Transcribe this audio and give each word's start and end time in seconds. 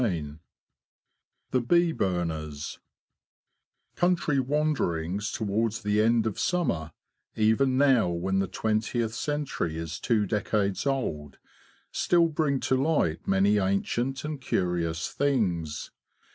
CHAPTER 0.01 0.15
XXX 0.23 0.39
THE 1.51 1.61
BEE 1.61 1.91
BURNERS 1.91 2.79
Co 3.95 4.15
wanderings 4.47 5.31
towards 5.31 5.83
the 5.83 6.01
end 6.01 6.25
of 6.25 6.39
summer, 6.39 6.91
even 7.35 7.77
now 7.77 8.09
when 8.09 8.39
the 8.39 8.47
twentieth 8.47 9.13
century 9.13 9.77
is 9.77 9.99
two 9.99 10.25
decades 10.25 10.87
old, 10.87 11.37
still 11.91 12.29
bring 12.29 12.59
to 12.61 12.75
light 12.75 13.27
many 13.27 13.59
ancient 13.59 14.25
and 14.25 14.41
curious 14.41 15.07
things. 15.11 15.91